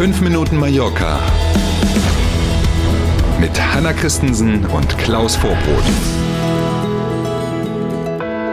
5 0.00 0.22
Minuten 0.22 0.56
Mallorca 0.56 1.20
mit 3.38 3.60
Hanna 3.60 3.92
Christensen 3.92 4.64
und 4.64 4.96
Klaus 4.96 5.36
Vorbrot. 5.36 5.84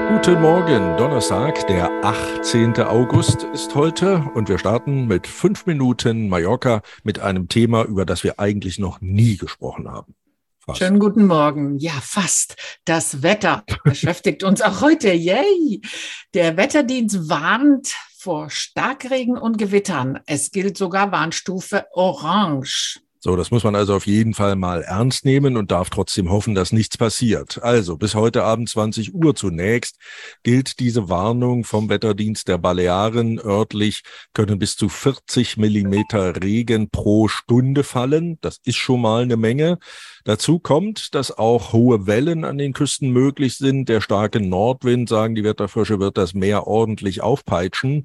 Guten 0.10 0.42
Morgen, 0.42 0.98
Donnerstag, 0.98 1.66
der 1.68 1.90
18. 2.04 2.76
August 2.82 3.44
ist 3.54 3.74
heute 3.76 4.30
und 4.36 4.50
wir 4.50 4.60
starten 4.60 5.08
mit 5.08 5.26
5 5.26 5.68
Minuten 5.68 6.28
Mallorca 6.28 6.82
mit 7.04 7.20
einem 7.20 7.48
Thema, 7.48 7.86
über 7.86 8.06
das 8.06 8.26
wir 8.26 8.42
eigentlich 8.42 8.78
noch 8.78 9.00
nie 9.00 9.38
gesprochen 9.38 9.90
haben. 9.90 10.16
Fast. 10.60 10.80
Schönen 10.80 11.00
guten 11.00 11.28
Morgen. 11.28 11.78
Ja, 11.78 11.94
fast. 12.02 12.58
Das 12.84 13.24
Wetter 13.24 13.64
beschäftigt 13.86 14.44
uns 14.44 14.62
auch 14.62 14.82
heute. 14.82 15.14
Yay! 15.14 15.80
Der 16.34 16.58
Wetterdienst 16.58 17.30
warnt 17.30 17.96
vor 18.18 18.50
Starkregen 18.50 19.38
und 19.38 19.58
Gewittern. 19.58 20.20
Es 20.26 20.52
gilt 20.52 20.76
sogar 20.76 21.12
Warnstufe 21.12 21.86
Orange. 21.94 23.00
So, 23.20 23.36
das 23.36 23.50
muss 23.50 23.64
man 23.64 23.76
also 23.76 23.96
auf 23.96 24.06
jeden 24.06 24.36
Fall 24.36 24.56
mal 24.56 24.84
ernst 24.84 25.26
nehmen 25.26 25.58
und 25.58 25.72
darf 25.72 25.90
trotzdem 25.90 26.30
hoffen, 26.30 26.54
dass 26.54 26.72
nichts 26.72 26.98
passiert. 26.98 27.64
Also 27.64 27.98
bis 27.98 28.14
heute 28.14 28.44
Abend 28.44 28.70
20 28.70 29.16
Uhr 29.16 29.36
zunächst 29.36 29.98
gilt 30.44 30.80
diese 30.80 31.10
Warnung 31.10 31.64
vom 31.64 31.90
Wetterdienst 31.90 32.48
der 32.48 32.60
Balearen. 32.60 33.40
Örtlich 33.40 34.04
können 34.34 34.60
bis 34.60 34.76
zu 34.76 34.88
40 34.88 35.58
Millimeter 35.58 36.42
Regen 36.44 36.92
pro 36.92 37.28
Stunde 37.28 37.84
fallen. 37.84 38.38
Das 38.42 38.60
ist 38.64 38.78
schon 38.78 39.02
mal 39.02 39.24
eine 39.24 39.38
Menge. 39.38 39.80
Dazu 40.24 40.60
kommt, 40.60 41.16
dass 41.16 41.32
auch 41.36 41.74
hohe 41.74 42.06
Wellen 42.06 42.44
an 42.44 42.58
den 42.58 42.74
Küsten 42.74 43.12
möglich 43.12 43.58
sind. 43.58 43.90
Der 43.90 44.02
starke 44.02 44.42
Nordwind, 44.42 45.10
sagen 45.10 45.36
die 45.36 45.44
Wetterfrösche, 45.44 46.00
wird 46.00 46.18
das 46.18 46.34
Meer 46.34 46.68
ordentlich 46.68 47.22
aufpeitschen. 47.22 48.04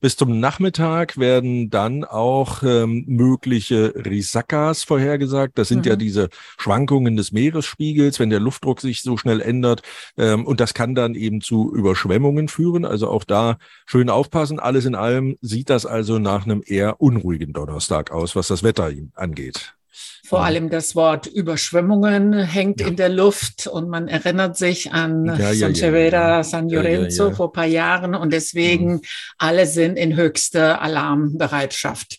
Bis 0.00 0.16
zum 0.16 0.40
Nachmittag 0.40 1.18
werden 1.18 1.70
dann 1.70 2.04
auch 2.04 2.62
ähm, 2.62 3.04
mögliche 3.06 3.94
Risakas 4.50 4.84
vorhergesagt. 4.84 5.58
Das 5.58 5.68
sind 5.68 5.84
mhm. 5.84 5.90
ja 5.90 5.96
diese 5.96 6.28
Schwankungen 6.58 7.16
des 7.16 7.32
Meeresspiegels, 7.32 8.18
wenn 8.18 8.30
der 8.30 8.40
Luftdruck 8.40 8.80
sich 8.80 9.02
so 9.02 9.16
schnell 9.16 9.40
ändert. 9.40 9.82
Ähm, 10.16 10.46
und 10.46 10.60
das 10.60 10.74
kann 10.74 10.94
dann 10.94 11.14
eben 11.14 11.40
zu 11.40 11.74
Überschwemmungen 11.74 12.48
führen. 12.48 12.84
Also 12.84 13.08
auch 13.08 13.24
da 13.24 13.58
schön 13.86 14.10
aufpassen. 14.10 14.58
Alles 14.58 14.84
in 14.84 14.94
allem 14.94 15.36
sieht 15.40 15.70
das 15.70 15.86
also 15.86 16.18
nach 16.18 16.44
einem 16.44 16.62
eher 16.64 17.00
unruhigen 17.00 17.52
Donnerstag 17.52 18.10
aus, 18.10 18.36
was 18.36 18.48
das 18.48 18.62
Wetter 18.62 18.90
angeht. 19.14 19.74
Vor 20.26 20.44
allem 20.44 20.70
das 20.70 20.94
Wort 20.94 21.26
Überschwemmungen 21.26 22.34
hängt 22.34 22.80
ja. 22.80 22.86
in 22.86 22.96
der 22.96 23.08
Luft 23.08 23.66
und 23.66 23.88
man 23.88 24.08
erinnert 24.08 24.56
sich 24.56 24.92
an 24.92 25.26
ja, 25.26 25.54
San 25.54 25.74
Severa, 25.74 26.44
San 26.44 26.68
Lorenzo 26.68 27.32
vor 27.32 27.48
ein 27.48 27.52
paar 27.52 27.66
Jahren 27.66 28.14
und 28.14 28.32
deswegen 28.32 28.92
mhm. 28.94 29.02
alle 29.38 29.66
sind 29.66 29.96
in 29.96 30.16
höchster 30.16 30.80
Alarmbereitschaft. 30.80 32.18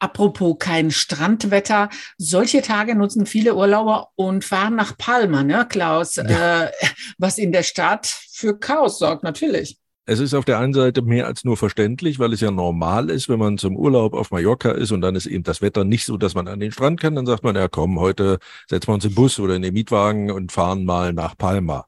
Apropos 0.00 0.56
kein 0.58 0.90
Strandwetter, 0.90 1.90
solche 2.16 2.62
Tage 2.62 2.94
nutzen 2.94 3.26
viele 3.26 3.54
Urlauber 3.54 4.08
und 4.14 4.44
fahren 4.44 4.76
nach 4.76 4.96
Palma, 4.96 5.42
ne, 5.42 5.66
Klaus, 5.68 6.16
äh, 6.16 6.70
was 7.18 7.38
in 7.38 7.52
der 7.52 7.62
Stadt 7.62 8.06
für 8.06 8.58
Chaos 8.58 8.98
sorgt, 8.98 9.22
natürlich. 9.22 9.79
Es 10.10 10.18
ist 10.18 10.34
auf 10.34 10.44
der 10.44 10.58
einen 10.58 10.74
Seite 10.74 11.02
mehr 11.02 11.28
als 11.28 11.44
nur 11.44 11.56
verständlich, 11.56 12.18
weil 12.18 12.32
es 12.32 12.40
ja 12.40 12.50
normal 12.50 13.10
ist, 13.10 13.28
wenn 13.28 13.38
man 13.38 13.58
zum 13.58 13.76
Urlaub 13.76 14.12
auf 14.12 14.32
Mallorca 14.32 14.72
ist 14.72 14.90
und 14.90 15.02
dann 15.02 15.14
ist 15.14 15.26
eben 15.26 15.44
das 15.44 15.62
Wetter 15.62 15.84
nicht 15.84 16.04
so, 16.04 16.16
dass 16.16 16.34
man 16.34 16.48
an 16.48 16.58
den 16.58 16.72
Strand 16.72 17.00
kann, 17.00 17.14
dann 17.14 17.26
sagt 17.26 17.44
man, 17.44 17.54
ja 17.54 17.68
komm, 17.68 18.00
heute 18.00 18.40
setzen 18.68 18.88
wir 18.88 18.94
uns 18.94 19.04
im 19.04 19.14
Bus 19.14 19.38
oder 19.38 19.54
in 19.54 19.62
den 19.62 19.72
Mietwagen 19.72 20.32
und 20.32 20.50
fahren 20.50 20.84
mal 20.84 21.12
nach 21.12 21.38
Palma. 21.38 21.86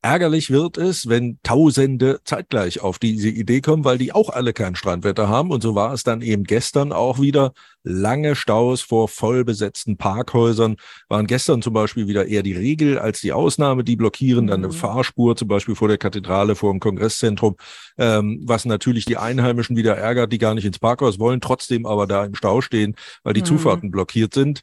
Ärgerlich 0.00 0.48
wird 0.48 0.78
es, 0.78 1.10
wenn 1.10 1.40
Tausende 1.42 2.20
zeitgleich 2.24 2.80
auf 2.80 2.98
diese 2.98 3.28
Idee 3.28 3.60
kommen, 3.60 3.84
weil 3.84 3.98
die 3.98 4.12
auch 4.12 4.30
alle 4.30 4.54
kein 4.54 4.74
Strandwetter 4.74 5.28
haben. 5.28 5.50
Und 5.50 5.62
so 5.62 5.74
war 5.74 5.92
es 5.92 6.04
dann 6.04 6.22
eben 6.22 6.44
gestern 6.44 6.92
auch 6.92 7.20
wieder. 7.20 7.52
Lange 7.90 8.36
Staus 8.36 8.82
vor 8.82 9.08
vollbesetzten 9.08 9.96
Parkhäusern 9.96 10.76
waren 11.08 11.26
gestern 11.26 11.62
zum 11.62 11.72
Beispiel 11.72 12.06
wieder 12.06 12.26
eher 12.26 12.42
die 12.42 12.52
Regel 12.52 12.98
als 12.98 13.22
die 13.22 13.32
Ausnahme. 13.32 13.82
Die 13.82 13.96
blockieren 13.96 14.46
dann 14.46 14.62
eine 14.62 14.68
mhm. 14.68 14.76
Fahrspur, 14.76 15.36
zum 15.36 15.48
Beispiel 15.48 15.74
vor 15.74 15.88
der 15.88 15.96
Kathedrale, 15.96 16.54
vor 16.54 16.70
dem 16.70 16.80
Kongresszentrum, 16.80 17.56
ähm, 17.96 18.42
was 18.44 18.66
natürlich 18.66 19.06
die 19.06 19.16
Einheimischen 19.16 19.74
wieder 19.74 19.96
ärgert, 19.96 20.34
die 20.34 20.38
gar 20.38 20.54
nicht 20.54 20.66
ins 20.66 20.78
Parkhaus 20.78 21.18
wollen, 21.18 21.40
trotzdem 21.40 21.86
aber 21.86 22.06
da 22.06 22.26
im 22.26 22.34
Stau 22.34 22.60
stehen, 22.60 22.94
weil 23.22 23.32
die 23.32 23.40
mhm. 23.40 23.46
Zufahrten 23.46 23.90
blockiert 23.90 24.34
sind. 24.34 24.60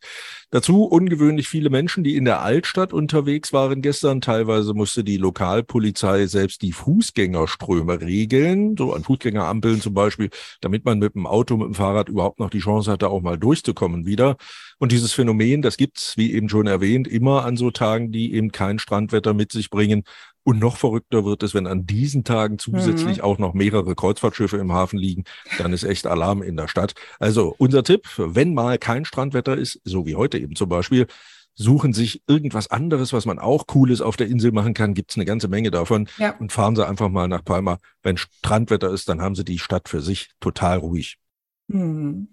Dazu 0.51 0.83
ungewöhnlich 0.83 1.49
viele 1.49 1.69
Menschen, 1.69 2.03
die 2.03 2.15
in 2.15 2.25
der 2.25 2.41
Altstadt 2.41 2.93
unterwegs 2.93 3.51
waren 3.51 3.81
gestern. 3.81 4.21
Teilweise 4.21 4.73
musste 4.73 5.03
die 5.03 5.17
Lokalpolizei 5.17 6.27
selbst 6.27 6.61
die 6.61 6.71
Fußgängerströme 6.71 7.99
regeln, 7.99 8.75
so 8.77 8.93
an 8.93 9.03
Fußgängerampeln 9.03 9.81
zum 9.81 9.93
Beispiel, 9.95 10.29
damit 10.61 10.85
man 10.85 10.99
mit 10.99 11.15
dem 11.15 11.25
Auto, 11.25 11.57
mit 11.57 11.67
dem 11.67 11.73
Fahrrad 11.73 12.07
überhaupt 12.07 12.39
noch 12.39 12.51
die 12.51 12.59
Chance 12.59 12.91
hatte, 12.91 13.09
auch 13.15 13.21
mal 13.21 13.37
durchzukommen 13.37 14.05
wieder. 14.05 14.37
Und 14.77 14.91
dieses 14.91 15.13
Phänomen, 15.13 15.61
das 15.61 15.77
gibt's, 15.77 16.17
wie 16.17 16.33
eben 16.33 16.49
schon 16.49 16.67
erwähnt, 16.67 17.07
immer 17.07 17.45
an 17.45 17.57
so 17.57 17.71
Tagen, 17.71 18.11
die 18.11 18.33
eben 18.33 18.51
kein 18.51 18.79
Strandwetter 18.79 19.33
mit 19.33 19.51
sich 19.51 19.69
bringen. 19.69 20.03
Und 20.43 20.59
noch 20.59 20.77
verrückter 20.77 21.25
wird 21.25 21.41
es, 21.41 21.55
wenn 21.55 21.65
an 21.65 21.87
diesen 21.87 22.23
Tagen 22.23 22.59
zusätzlich 22.59 23.17
mhm. 23.17 23.23
auch 23.23 23.39
noch 23.39 23.53
mehrere 23.53 23.95
Kreuzfahrtschiffe 23.95 24.57
im 24.57 24.73
Hafen 24.73 24.99
liegen. 24.99 25.23
Dann 25.57 25.73
ist 25.73 25.83
echt 25.83 26.05
Alarm 26.05 26.43
in 26.43 26.55
der 26.55 26.67
Stadt. 26.67 26.93
Also 27.19 27.55
unser 27.57 27.83
Tipp, 27.83 28.07
wenn 28.17 28.53
mal 28.53 28.77
kein 28.77 29.05
Strandwetter 29.05 29.57
ist, 29.57 29.81
so 29.83 30.05
wie 30.05 30.15
heute 30.15 30.37
eben 30.37 30.55
zum 30.55 30.69
Beispiel, 30.69 31.07
suchen 31.55 31.93
sich 31.93 32.21
irgendwas 32.27 32.69
anderes, 32.69 33.13
was 33.13 33.25
man 33.25 33.39
auch 33.39 33.65
Cooles 33.65 34.01
auf 34.01 34.17
der 34.17 34.27
Insel 34.27 34.51
machen 34.51 34.73
kann. 34.73 34.93
Gibt's 34.93 35.15
eine 35.15 35.25
ganze 35.25 35.47
Menge 35.47 35.71
davon. 35.71 36.07
Ja. 36.17 36.35
Und 36.37 36.51
fahren 36.51 36.75
Sie 36.75 36.85
einfach 36.85 37.09
mal 37.09 37.27
nach 37.27 37.43
Palma. 37.43 37.79
Wenn 38.03 38.17
Strandwetter 38.17 38.91
ist, 38.91 39.09
dann 39.09 39.21
haben 39.21 39.35
Sie 39.35 39.45
die 39.45 39.59
Stadt 39.59 39.89
für 39.89 40.01
sich 40.01 40.29
total 40.39 40.77
ruhig. 40.77 41.17
Hm. 41.69 42.29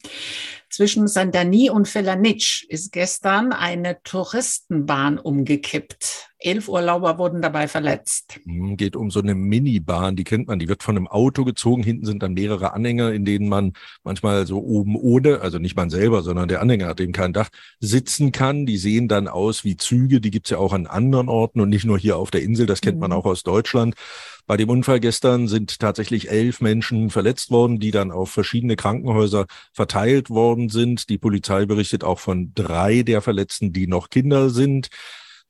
Zwischen 0.70 1.08
Sandani 1.08 1.70
und 1.70 1.88
Felanitsch 1.88 2.64
ist 2.68 2.92
gestern 2.92 3.52
eine 3.52 4.02
Touristenbahn 4.02 5.18
umgekippt. 5.18 6.31
Elf 6.44 6.68
Urlauber 6.68 7.18
wurden 7.18 7.40
dabei 7.40 7.68
verletzt. 7.68 8.40
Hm, 8.44 8.76
geht 8.76 8.96
um 8.96 9.10
so 9.10 9.20
eine 9.20 9.34
Minibahn, 9.34 10.16
die 10.16 10.24
kennt 10.24 10.48
man, 10.48 10.58
die 10.58 10.68
wird 10.68 10.82
von 10.82 10.96
einem 10.96 11.08
Auto 11.08 11.44
gezogen. 11.44 11.82
Hinten 11.82 12.04
sind 12.04 12.22
dann 12.22 12.34
mehrere 12.34 12.72
Anhänger, 12.72 13.12
in 13.12 13.24
denen 13.24 13.48
man 13.48 13.72
manchmal 14.02 14.46
so 14.46 14.58
oben 14.58 14.96
ohne, 14.96 15.40
also 15.40 15.58
nicht 15.58 15.76
man 15.76 15.90
selber, 15.90 16.22
sondern 16.22 16.48
der 16.48 16.60
Anhänger 16.60 16.88
hat 16.88 17.00
eben 17.00 17.12
kein 17.12 17.32
Dach, 17.32 17.48
sitzen 17.80 18.32
kann. 18.32 18.66
Die 18.66 18.76
sehen 18.76 19.08
dann 19.08 19.28
aus 19.28 19.64
wie 19.64 19.76
Züge, 19.76 20.20
die 20.20 20.30
gibt's 20.30 20.50
ja 20.50 20.58
auch 20.58 20.72
an 20.72 20.86
anderen 20.86 21.28
Orten 21.28 21.60
und 21.60 21.68
nicht 21.68 21.84
nur 21.84 21.98
hier 21.98 22.16
auf 22.16 22.30
der 22.30 22.42
Insel, 22.42 22.66
das 22.66 22.80
kennt 22.80 22.96
mhm. 22.96 23.02
man 23.02 23.12
auch 23.12 23.24
aus 23.24 23.42
Deutschland. 23.42 23.94
Bei 24.46 24.56
dem 24.56 24.68
Unfall 24.70 24.98
gestern 24.98 25.46
sind 25.46 25.78
tatsächlich 25.78 26.28
elf 26.28 26.60
Menschen 26.60 27.10
verletzt 27.10 27.50
worden, 27.52 27.78
die 27.78 27.92
dann 27.92 28.10
auf 28.10 28.30
verschiedene 28.30 28.74
Krankenhäuser 28.74 29.46
verteilt 29.72 30.30
worden 30.30 30.68
sind. 30.68 31.08
Die 31.08 31.18
Polizei 31.18 31.64
berichtet 31.64 32.02
auch 32.02 32.18
von 32.18 32.52
drei 32.54 33.02
der 33.02 33.22
Verletzten, 33.22 33.72
die 33.72 33.86
noch 33.86 34.10
Kinder 34.10 34.50
sind. 34.50 34.88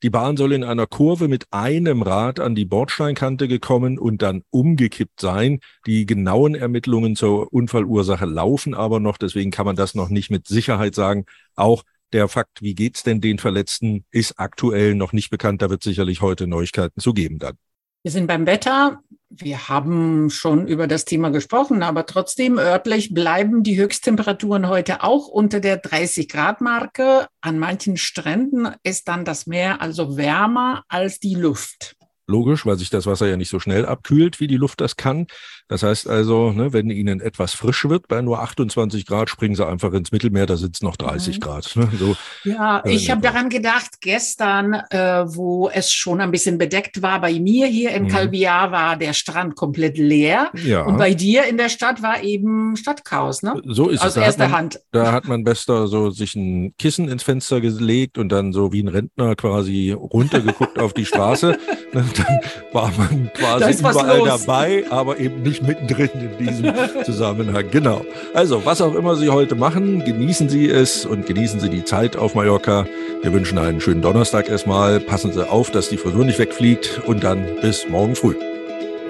Die 0.03 0.09
Bahn 0.09 0.35
soll 0.35 0.51
in 0.51 0.65
einer 0.65 0.85
Kurve 0.85 1.29
mit 1.29 1.47
einem 1.51 2.01
Rad 2.01 2.41
an 2.41 2.55
die 2.55 2.65
Bordsteinkante 2.65 3.47
gekommen 3.47 3.97
und 3.97 4.21
dann 4.21 4.43
umgekippt 4.49 5.21
sein. 5.21 5.61
Die 5.87 6.05
genauen 6.05 6.55
Ermittlungen 6.55 7.15
zur 7.15 7.53
Unfallursache 7.53 8.25
laufen 8.25 8.73
aber 8.73 8.99
noch, 8.99 9.17
deswegen 9.17 9.49
kann 9.49 9.65
man 9.65 9.77
das 9.77 9.95
noch 9.95 10.09
nicht 10.09 10.29
mit 10.29 10.45
Sicherheit 10.45 10.93
sagen. 10.93 11.25
Auch 11.55 11.83
der 12.11 12.27
Fakt, 12.27 12.61
wie 12.61 12.75
geht's 12.75 13.03
denn 13.03 13.21
den 13.21 13.39
Verletzten, 13.39 14.03
ist 14.11 14.39
aktuell 14.39 14.93
noch 14.93 15.13
nicht 15.13 15.29
bekannt. 15.29 15.61
Da 15.61 15.69
wird 15.69 15.83
sicherlich 15.83 16.21
heute 16.21 16.47
Neuigkeiten 16.47 16.99
zu 16.99 17.13
geben 17.13 17.39
dann. 17.39 17.57
Wir 18.03 18.11
sind 18.11 18.27
beim 18.27 18.45
Wetter. 18.45 18.99
Wir 19.29 19.69
haben 19.69 20.29
schon 20.29 20.67
über 20.67 20.87
das 20.87 21.05
Thema 21.05 21.29
gesprochen, 21.29 21.83
aber 21.83 22.05
trotzdem 22.05 22.57
örtlich 22.57 23.13
bleiben 23.13 23.63
die 23.63 23.77
Höchsttemperaturen 23.77 24.67
heute 24.67 25.03
auch 25.03 25.29
unter 25.29 25.61
der 25.61 25.77
30 25.77 26.27
Grad 26.27 26.59
Marke. 26.59 27.27
An 27.39 27.59
manchen 27.59 27.95
Stränden 27.95 28.75
ist 28.83 29.07
dann 29.07 29.23
das 29.23 29.47
Meer 29.47 29.81
also 29.81 30.17
wärmer 30.17 30.83
als 30.89 31.21
die 31.21 31.35
Luft. 31.35 31.95
Logisch, 32.27 32.65
weil 32.65 32.77
sich 32.77 32.89
das 32.89 33.05
Wasser 33.05 33.27
ja 33.27 33.35
nicht 33.35 33.49
so 33.49 33.59
schnell 33.59 33.85
abkühlt, 33.85 34.39
wie 34.39 34.47
die 34.47 34.57
Luft 34.57 34.79
das 34.79 34.95
kann. 34.95 35.27
Das 35.67 35.83
heißt 35.83 36.07
also, 36.07 36.51
ne, 36.51 36.71
wenn 36.71 36.89
Ihnen 36.89 37.19
etwas 37.19 37.53
frisch 37.53 37.87
wird, 37.87 38.07
bei 38.07 38.21
nur 38.21 38.41
28 38.41 39.05
Grad, 39.05 39.29
springen 39.29 39.55
Sie 39.55 39.65
einfach 39.65 39.91
ins 39.93 40.11
Mittelmeer, 40.11 40.45
da 40.45 40.55
sind 40.55 40.75
es 40.75 40.81
noch 40.81 40.97
30 40.97 41.37
mhm. 41.37 41.39
Grad. 41.41 41.75
Ne? 41.75 41.89
So, 41.97 42.15
ja, 42.43 42.79
äh, 42.79 42.91
ich 42.91 43.09
habe 43.09 43.21
daran 43.21 43.49
gedacht, 43.49 44.01
gestern, 44.01 44.73
äh, 44.89 45.25
wo 45.25 45.69
es 45.69 45.91
schon 45.91 46.21
ein 46.21 46.31
bisschen 46.31 46.57
bedeckt 46.57 47.01
war, 47.01 47.19
bei 47.21 47.39
mir 47.39 47.67
hier 47.67 47.91
in 47.91 48.03
mhm. 48.03 48.07
Calviar 48.09 48.71
war 48.71 48.97
der 48.97 49.13
Strand 49.13 49.55
komplett 49.55 49.97
leer. 49.97 50.51
Ja. 50.63 50.83
Und 50.83 50.97
bei 50.97 51.13
dir 51.13 51.45
in 51.45 51.57
der 51.57 51.69
Stadt 51.69 52.01
war 52.01 52.23
eben 52.23 52.75
Stadtchaos, 52.75 53.41
ne? 53.41 53.61
So 53.65 53.89
ist 53.89 54.01
Aus 54.01 54.11
es. 54.11 54.17
Aus 54.17 54.23
erster 54.23 54.47
man, 54.49 54.57
Hand. 54.57 54.79
Da 54.91 55.11
hat 55.11 55.27
man 55.27 55.43
besser 55.43 55.87
so 55.87 56.09
sich 56.09 56.35
ein 56.35 56.73
Kissen 56.77 57.09
ins 57.09 57.23
Fenster 57.23 57.61
gelegt 57.61 58.17
und 58.17 58.29
dann 58.29 58.53
so 58.53 58.71
wie 58.71 58.81
ein 58.81 58.87
Rentner 58.87 59.35
quasi 59.35 59.91
runtergeguckt 59.91 60.79
auf 60.79 60.93
die 60.93 61.05
Straße. 61.05 61.57
Ne? 62.17 62.25
dann 62.25 62.39
war 62.71 62.91
man 62.97 63.31
quasi 63.33 63.79
überall 63.79 64.17
los. 64.19 64.45
dabei, 64.45 64.83
aber 64.89 65.19
eben 65.19 65.41
nicht 65.43 65.63
mittendrin 65.63 66.09
in 66.13 66.45
diesem 66.45 66.73
Zusammenhang. 67.03 67.65
Genau. 67.71 68.05
Also, 68.33 68.65
was 68.65 68.81
auch 68.81 68.95
immer 68.95 69.15
Sie 69.15 69.29
heute 69.29 69.55
machen, 69.55 70.03
genießen 70.03 70.49
Sie 70.49 70.69
es 70.69 71.05
und 71.05 71.25
genießen 71.25 71.59
Sie 71.59 71.69
die 71.69 71.83
Zeit 71.83 72.15
auf 72.17 72.35
Mallorca. 72.35 72.85
Wir 73.21 73.33
wünschen 73.33 73.57
einen 73.57 73.81
schönen 73.81 74.01
Donnerstag 74.01 74.49
erstmal. 74.49 74.99
Passen 74.99 75.31
Sie 75.31 75.49
auf, 75.49 75.71
dass 75.71 75.89
die 75.89 75.97
Frisur 75.97 76.25
nicht 76.25 76.39
wegfliegt 76.39 77.01
und 77.05 77.23
dann 77.23 77.45
bis 77.61 77.87
morgen 77.89 78.15
früh. 78.15 78.35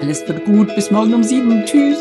Alles 0.00 0.26
wird 0.28 0.44
gut. 0.44 0.74
Bis 0.74 0.90
morgen 0.90 1.14
um 1.14 1.22
sieben. 1.22 1.64
Tschüss. 1.64 1.98